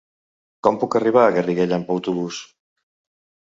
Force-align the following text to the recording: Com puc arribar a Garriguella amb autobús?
Com 0.67 0.79
puc 0.83 0.97
arribar 1.01 1.27
a 1.27 1.35
Garriguella 1.37 1.79
amb 1.81 1.93
autobús? 1.99 2.43